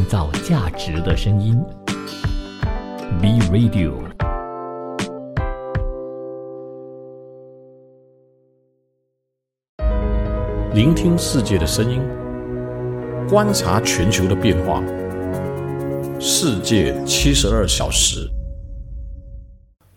[0.00, 1.62] 创造价值的声音。
[3.20, 3.92] B Radio。
[10.72, 12.00] 聆听世界的声音，
[13.28, 14.82] 观察全球的变化。
[16.18, 18.39] 世界七十二小时。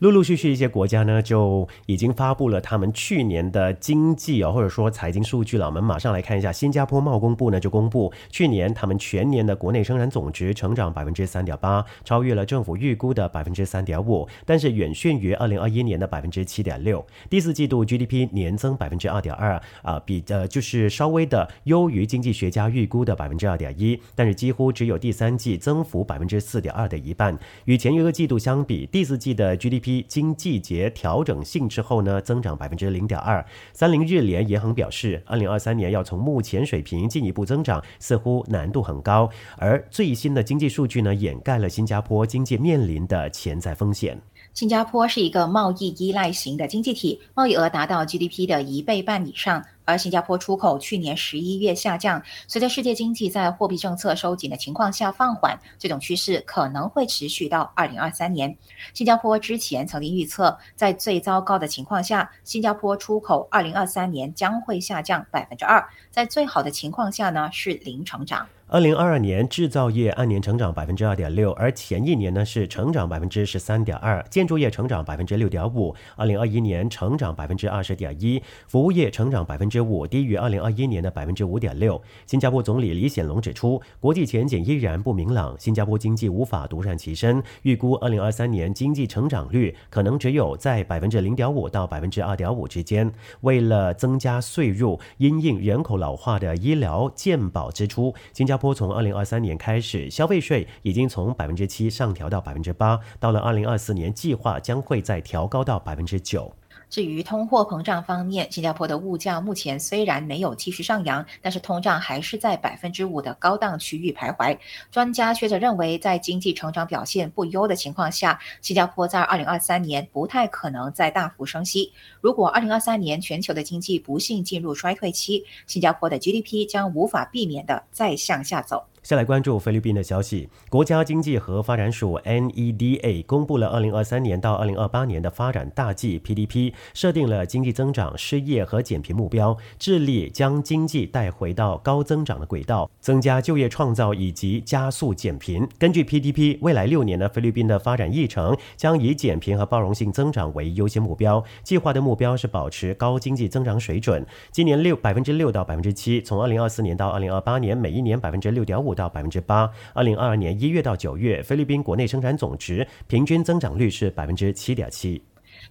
[0.04, 5.68] 陆陆续续一些国家呢，就已经发布了他们去年的经济啊，或者说财经数据了。
[5.68, 17.06] 我们马上来看一下，新加坡贸工部呢就公布，去年他们全年的国内生产总值成长百分之三点八，超越了政府预估的百分之三点五，但是远逊于二零二一年的百分之七点六。
[17.30, 27.40] 第四季度 GDP 年增百分之二点二啊，比呃就是稍微的优于经济学家预估的百分之二点一，但是几乎只有第三季增幅百分之四点二的一半。
[27.64, 29.93] 与前一个季度相比，第四季的 GDP。
[30.02, 33.46] 经季节调整性之后呢，增长百分之零点二。
[33.74, 39.30] 三菱日联银行表示，二零二三年要从目前水平进一步增长，似乎难度很高。
[39.58, 44.20] 而最新的经济数据呢，掩盖了新加坡经济面临的潜在风险。
[44.54, 49.64] 新加坡是一个贸易依赖型的经济体，贸易额达到 GDP 的一倍半以上。
[49.86, 58.56] 而新加坡出口去年十一月下降，随着世界经济在货币政策收紧的情况下放缓，这种趋势可能会持续到二零二三年。
[58.94, 68.48] 新加坡之前曾经预测，在最糟糕的情况下，新加坡出口二零二三年将会下降百分之二，在最好的情况下呢是零成长。
[68.74, 75.96] 二零二二年制造业按年成长百分之二点六，而前一年呢是成长百分之十三点二，建筑业成长百分之六点五。
[76.16, 82.02] 二零二一年成长百分之二十点一，服务业成长百分之五，低于二零二一年的百分之五点六。
[82.26, 93.14] 新加坡总理李显龙指出，国际前景依然不明朗，新加坡经济无法独善其身，预估二零二三年经济成长率可能只有在百分之零点五到百分之二点五之间。
[93.42, 98.63] 为了增加税入，因应人口老化的医疗健保支出，新加坡。
[98.64, 106.50] 坡从二零二三年开始，消费税已经从百分之七上调到百分之八，到了二零二四年，计划将会再调高到百分之九。
[106.94, 114.56] 至于通货膨胀方面，新加坡的物价目前虽然没有继续上扬，但是通胀还是在百分之五的高档区域徘徊。
[114.92, 121.92] 专家学者认为，在经济成长表现不优的情况下，新加坡在二零二三年不太可能再大幅升息。
[122.22, 128.86] 如果二零二三年全球的经济不幸进入衰退期，新加坡的 GDP 将无法避免的再向下走。
[129.04, 130.48] 下来关注菲律宾的消息。
[130.70, 145.68] 国家经济和发展署 （NEDA） 公布了2023年到2028年的发展大计 （PDP），设定了经济增长、失业和减贫目标，致力将经济带回到高增长的轨道，增加就业创造以及加速减贫。
[145.78, 151.44] 根据 PDP，未来六年呢，菲律宾的发展议程将以减贫和包容性增长为优先目标。
[151.62, 158.93] 计划的目标是保持高经济增长水准，今年六百分之六到百分之七，从2024年到2028年，每一年百分之六点五。
[158.94, 159.70] 到百分之八。
[159.94, 165.22] 二零二二年一月到九月，菲律宾国内生产总值平均增长率是百分之七点七。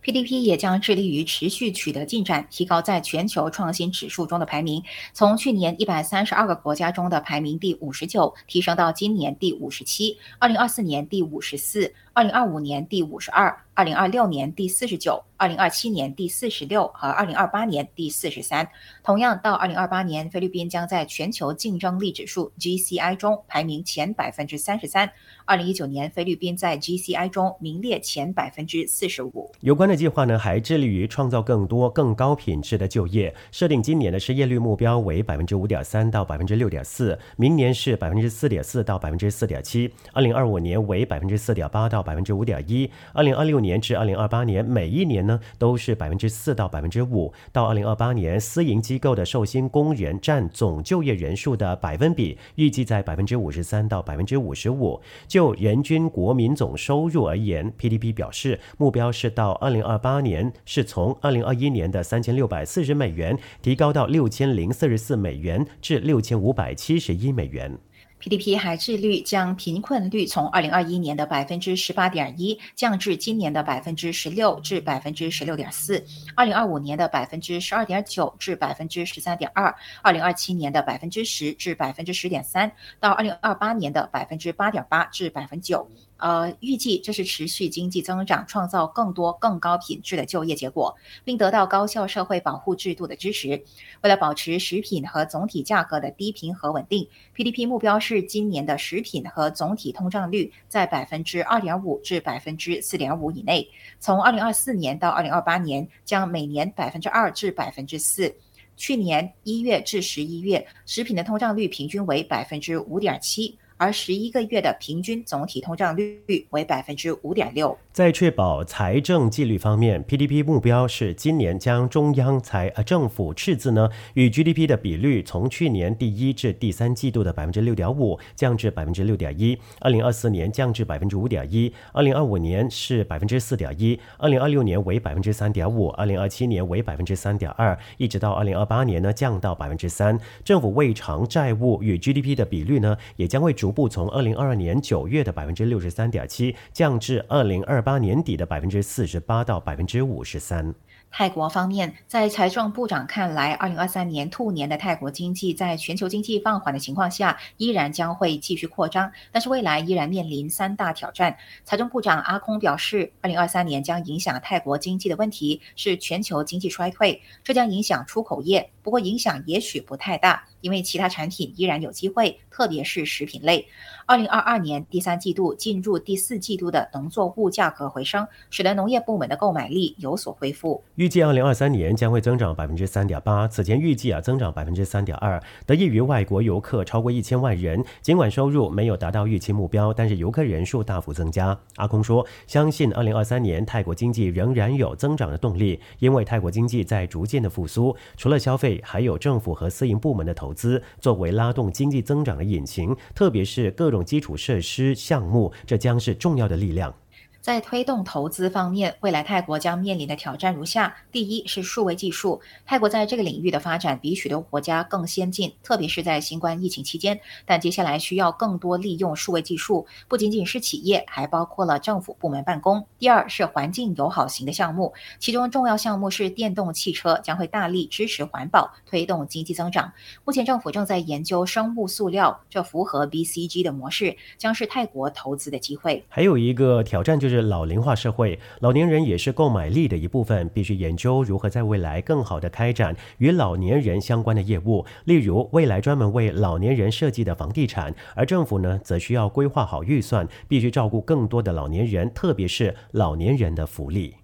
[0.03, 13.57] PDP 也将致力于持续取得进展，提高在全球创新指数中的排名，从去年一百三十二个国家中的排名第五十九，提升到今年第五十七，二零二四年第五十四，二零二五年第五十二。
[13.75, 18.69] 二零二六年第四十九，二零二七年第四十六和二零二八年第四十三。
[19.03, 25.11] 同样，到二零二八年，菲律宾将在全球竞争力指数 GCI 中排名前百分之三十三。
[25.47, 29.51] 二零一九年，菲律宾在 GCI 中名列前百分之四十五。
[29.61, 43.63] 有关的计划呢，还致力于创造更多更高品质的就业，设定今年的失业率目标为百分之五点三到百分之六点四，明年是百分之四点四到百分之四点七，二零二五年为百分之四点八到百分之五点一，二零二六。
[43.63, 47.33] 年至二零二八年，每一年呢都是百分之四到百分之五。
[47.53, 55.01] 到二零二八年，私营机构的受薪工人占总就业人数的百分比预计在百分之五十三到百分之五十五。
[55.29, 67.79] 就人均国民总收入而言，PDP 表示目标是到二零二八年是从二零二一年的三千六百四十美元提高到六千零四十四美元至六千五百七十一美元。
[68.23, 76.05] PDP 还致力将贫困率从二零二一年的百分之十八点一降至今年的百分之十六至百分之十六点四，
[76.37, 82.71] 二零二五年的百分之十二点九至百分之十三点二，二零二七年的百分之十至百分之十点三，
[83.01, 85.91] 到二零二八年的百分之八点八至百分之九。
[86.23, 93.61] 呃，预计这是持续经济增长、创造更多更高品质的就业结果，并得到高效社会保护制度的支持。
[94.03, 103.69] 为了保持食品和总体价格的低频和稳定，PDP 目标是今年的食品和总体通胀率在百分之二点五至百分之四点五以内。
[103.99, 108.33] 从二零二四年到二零二八年，将每年百分之二至百分之四。
[108.77, 113.59] 去年一月至十一月，食品的通胀率平均为百分之五点七。
[113.83, 117.77] 而十一个月的平均总体通胀率为百分之五点六。
[117.91, 140.17] 在确保财政纪律方面，PDP 目标是今年将中央财呃政府赤字呢与 GDP 的比率从去年第一至第三季度的百分之六点五降至百分之六点一，二零二四年降至百分之五点一，二零二五年是百分之四点一，二零二六年为百分之三点五，二零二七年为百分之三点二，一直到二零二八年呢降到百分之三。
[140.45, 150.75] 政府未偿债务与 GDP 的比率呢也将会逐步从二零二二年九月的百分之六十三点七降至二零二八年底的百分之四十八到百分之五十三。
[151.15, 161.37] 泰国方面，在财政部长看来，二零二三年兔年的泰国经济在全球经济放缓的情况下，依然将会继续扩张，但是未来依然面临三大挑战。
[161.65, 170.43] 财政部长阿空表示，二零二三年将影响泰国经济的问题是全球经济衰退，这将影响出口业，不过影响也许不太大。
[170.63, 173.67] 因为其他产品依然有机会，特别是食品类。
[174.07, 180.83] 二零二二年第三季度进入第四季度的农作物价格回升，使得农业部门的购买力有所恢复。
[180.97, 187.85] 预计二零二三年将会增长百分之三点八，此前预计啊增长百分之三点二，得益于外国游客超过一千万人。
[188.01, 191.57] 尽管收入没有达到预期目标，但是游客人数大幅增加。
[191.77, 200.52] 阿空说，相信二零二三年泰国经济仍然有增长的动力，因为泰国经济在逐渐的复苏，除了消费，还有政府和私营部门的投。
[200.53, 206.95] 资作为拉动经济增长的引擎，特别是各种基础设施项目，这将是重要的力量。
[207.43, 217.19] 在推动投资方面，未来泰国将面临的挑战如下：第一是数位技术，泰国在这个领域的发展比许多国家更先进，特别是在新冠疫情期间。
[217.45, 222.87] 但接下来需要更多利用数位技术，不仅仅是企业，还包括了政府部门办公。
[223.01, 229.93] 第二是环境友好型的项目，其中重要项目是电动汽车，将会大力支持环保，推动经济增长。
[230.25, 236.05] 目前政府正在研究生物塑料，这符合 BCG 的模式，将是泰国投资的机会。
[236.09, 237.32] 还有一个挑战就是。
[237.33, 254.15] 是老龄化社会，老年人也是购买力的一部分，必须研究如何在未来更好的开展与老年人相关的业务，例如未来专门为老年人设计的房地产，而政府呢，则需要规划好预算，必须照顾更多的老年人，特别是老年人的福利。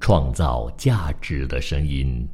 [0.00, 2.26] 创造价值的声音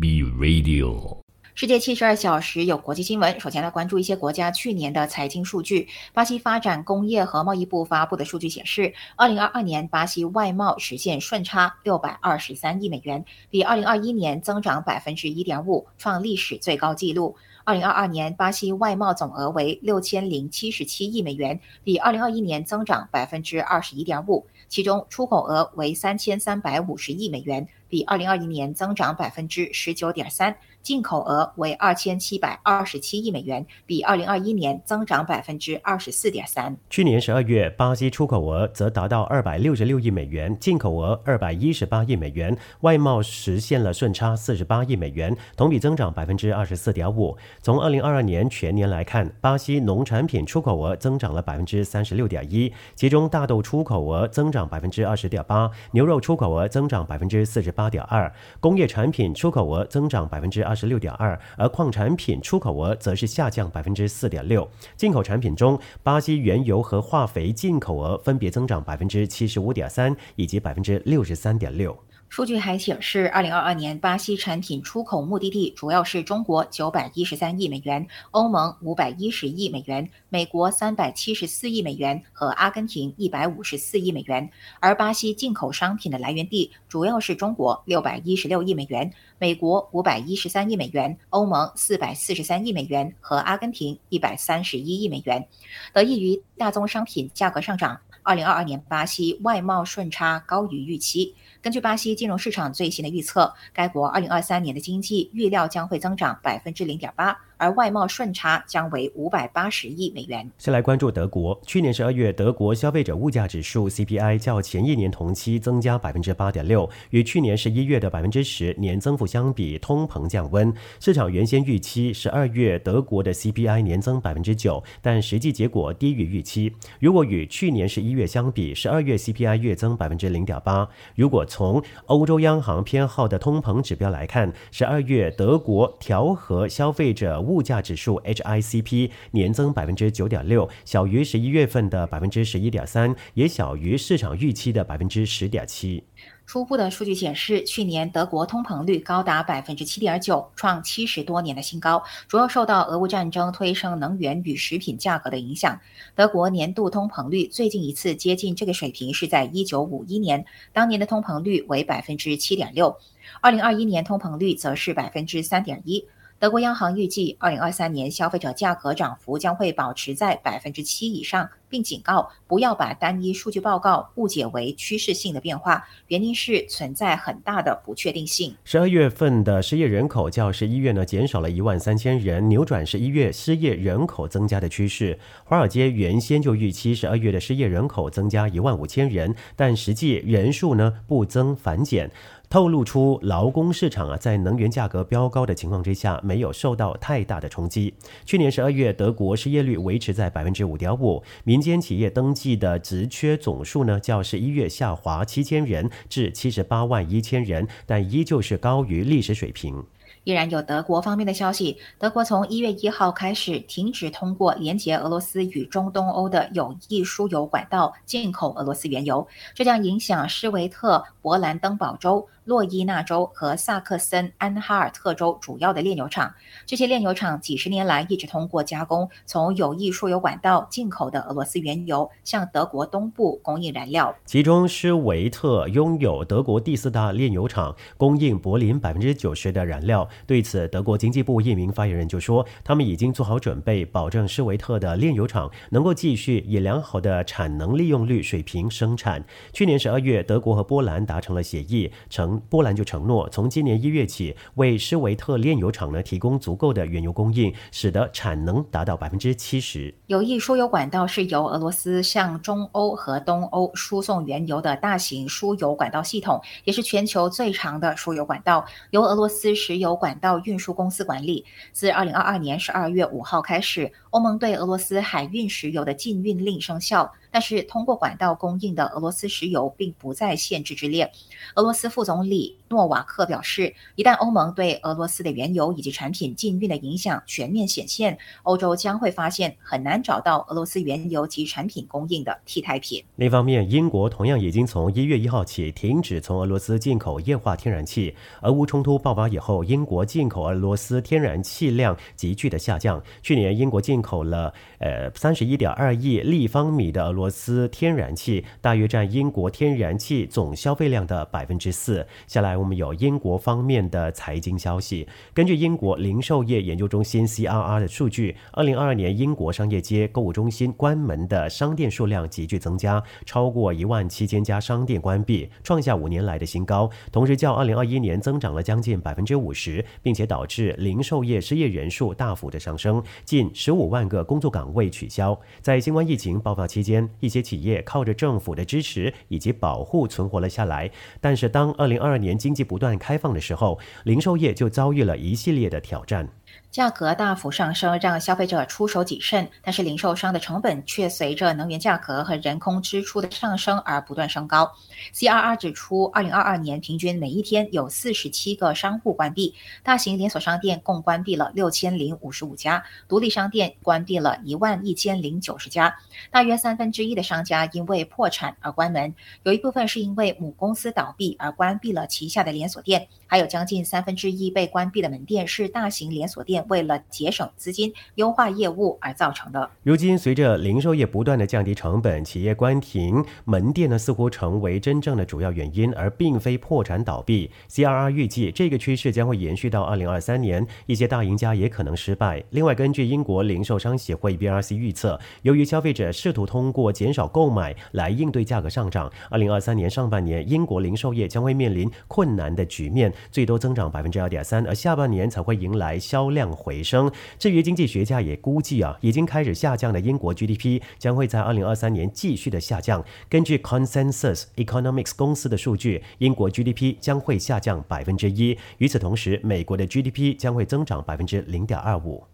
[0.00, 1.23] ，B Radio。
[1.56, 3.38] 世界七十二小时有国际新闻。
[3.38, 5.86] 首先来关注一些国家去年的财经数据。
[6.12, 17.36] 巴西发展工业和贸易部发布的数据显示，二零二二年巴西外贸实现顺差六百二十三亿美元，比二零二一年增长百分之一点五，创历史最高纪录。
[17.62, 30.56] 二零二二年巴西外贸总额为六千零七十七亿美元，比二零二一年增长百分之二十一点五，其中出口额为三千三百五十亿美元，比二零二一年增长百分之十九点三。
[30.84, 36.76] 进口额为二千七百二十七亿美元，比二零二一年增长百分之二十四点三。
[36.90, 47.34] 去年十二月，巴西出口额则达到二百六十六亿美元，进口额二百一十八亿美元，外贸实现了顺差四十八亿美元，同比增长百分之二十四点五。
[47.62, 60.73] 从二零二二年全年来看，巴西农产品出口额增长了百分之三十六点一，其中大豆出口额增长百分之二十点八，牛肉出口额增长百分之四十八点二，工业产品出口额增长百分之二。
[60.74, 64.68] 十六点二，而矿产品出口额则是下降百分之四点六。
[64.96, 71.96] 进口产品中，巴西原油和化肥进口额分别增长百分之七十五点三以及百分之六十三点六。
[72.34, 84.50] 数据还显示，二零二二年巴西产品出口目的地主要是中国九百一十三亿美元、欧盟五百一十亿美元、美国三百七十四亿美元和阿根廷一百五十四亿美元。
[84.80, 95.46] 而巴西进口商品的来源地主要是中国六百一十六亿美元、美国五百一十三亿美元、欧盟四百四十三亿美元和阿根廷一百三十一亿美元。
[95.92, 101.32] 得益于大宗商品价格上涨，二零二二年巴西外贸顺差高于预期。
[101.64, 107.34] 根据巴西金融市场最新的预测，该国二零二三年的经济预料将会增长百分之零点八。
[107.56, 110.50] 而外贸顺差将为五百八十亿美元。
[110.58, 120.74] 先来关注德国，去年十二月，德国消费者物价指数 CPI 较前一年同期增加百分之八点六，与去年十一月的百分之十年增幅相比，通膨降温。
[120.98, 126.72] 市场原先预期十二月德国的 CPI 年增百分之九，但实际结果低于预期。
[126.98, 130.88] 如果与去年十一月相比，十二月 CPI 月增百分之零点八。
[131.14, 137.44] 如果从欧洲央行偏好的通膨指标来看，十二月德国调和消费者。
[137.44, 146.02] 物物价指数 HICP 年增百分之九点六，小于十一月份的百分之十一点三，也小于市场预期的百分之十点七。
[146.46, 155.80] 初步的数据显示，去年德国通膨率高达百分之七点九，创七十多年的新高，主要受到俄乌战争推升能源与食品价格的影响。
[156.14, 162.94] 德国年度通膨率最近一次接近这个水平是在一九五一年，当年的通膨率为百分之七点六，
[163.40, 166.04] 二零二一年通膨率则是百分之三点一。
[166.44, 178.54] 德国央行预计，二零二三年消费者价格涨幅将会保持在百分之七以上，并警告不要把单一数据报告误解为趋势性的变化，原因是存在很大的不确定性。
[178.64, 185.18] 十二月份的失业人口较十一月呢减少了一万三千人，扭转十一月失业人口增加的趋势。
[185.44, 192.10] 华尔街原先就预期十二月的失业人口增加一万五千人，但实际人数呢不增反减。
[192.50, 197.92] 透露出劳工市场啊，在能源价格飙高的情况之下，没有受到太大的冲击。
[198.24, 201.20] 去年十二月，德国失业率维持在百分之五点五，
[201.54, 209.84] 民间企业登记的职缺总数呢，较十一月下滑七千人至七十八万一千人，但依旧是高于历史水平。
[210.24, 222.26] 依然有德国方面的消息，德国从一月一号开始停止通过连接俄罗斯与中东欧的有益输油管道进口俄罗斯原油，这将影响施维特、勃兰登堡州。
[222.44, 226.34] 洛伊纳州和萨克森安哈尔特州主要的炼油厂，
[226.66, 234.14] 这些炼油厂几十年来一直通过加工从有益输油管道进口的俄罗斯原油，向德国东部供应燃料。
[234.26, 240.06] 其中，施维特拥有德国第四大炼油厂，供应柏林百分之九十的燃料。
[240.26, 252.40] 对此，德国经济部一名发言人就说：“他们已经做好准备，保证施维特的炼油厂能够继续以良好的产能利用率水平生产。”去年十二月，德国和波兰达成了协议，成。
[252.50, 259.92] 波兰就承诺从今年一月起为施维特炼油厂呢提供足够的原油供应，使得产能达到百分之七十。
[260.06, 271.46] 有益输油管道是由俄罗斯向中欧和东欧输送原油的大型输油管道系统，也是全球最长的输油管道，由俄罗斯石油管道运输公司管理。
[271.72, 277.10] 自二零二二年十二月五号开始，欧盟对俄罗斯海运石油的禁运令生效。
[277.34, 281.10] 但是，通过管道供应的俄罗斯石油并不在限制之列。
[281.56, 293.02] 俄罗斯副总理诺瓦克表示，一旦欧盟对俄罗斯的原油以及产品禁运的影响全面显现，欧洲将会发现很难找到俄罗斯原油及产品供应的替代品。
[293.16, 298.14] 另一方面，英国同样已经从一月一号起停止从俄罗斯进口液化天然气。
[298.42, 303.02] 俄乌冲突爆发以后，英国进口俄罗斯天然气量急剧的下降。
[303.24, 307.23] 去年，英国进口了呃三十一点二亿立方米的俄罗。
[307.24, 312.06] 俄罗斯天然气大约占英国天然气总消费量的百分之四。
[312.26, 315.08] 下来，我们有英国方面的财经消息。
[315.32, 326.90] 根据英国零售业研究中心 （CRR） 的数据，二零二二年英国商业街购物中心关门的商店数量急剧增加，超过一万七千家商店关闭，创下五年来的新高。
[327.10, 335.40] 同时，较二零二一年增长了将近百分之五十，并且导致零售业失业人数大幅的上升，近十五万个工作岗位取消。
[335.62, 337.08] 在新冠疫情爆发期间。
[337.20, 340.90] 一些企业靠着政府的支持以及保护存活了下来，
[341.20, 346.28] 但是当二零二二年经济不断开放的时候，零售业就遭遇了一系列的挑战。
[346.74, 354.68] 价格大幅上升，让消费者出手谨慎，但是零售商的成本却随着能源价格和人工支出的上升而不断升高。
[355.14, 359.54] CRR 指出，二零二二年平均每一天有四十七个商户关闭，
[359.84, 365.94] 大型连锁商店共关闭了六千零五十五家，独立商店关闭了一万一千零九十家，
[366.32, 369.14] 大约三分之一的商家因为破产而关门，
[369.44, 376.63] 有一部分是因为母公司倒闭而关闭了旗下的连锁店，还有将近三分之一被关闭的门店是大型连锁店。
[376.68, 379.70] 为了节省资金、优化业务而造成的。
[379.82, 387.50] 如今，随着零售业不断的降低成本，企业关停门店呢，似乎成为真正的主要原因，而并非破产倒闭。
[387.70, 392.42] CRR 预计这个趋势将会延续到二零二三年，一些大赢家也可能失败。
[392.50, 407.10] 另外，根据英国零售商协会 BRC 预测，由于消费者试图通过减少购买来应对价格上涨，二零二三年上半年英国零售业将会面临困难的局面，最多增长百分之二点三，而下半年才会迎来销量回升。
[407.38, 413.04] 至于经济学家也估计啊，已经开始下降的英国 GDP 将会在二零二三年继续的下降。
[413.28, 418.56] 根据 Consensus Economics 公司的数据，英国 GDP 将会下降百分之一。
[418.78, 422.24] 与此同时，美国的 GDP 将会增长百分之零点二五。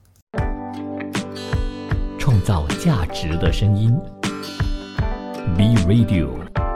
[2.19, 3.93] 创造价值的声音
[5.57, 6.70] ，B Radio。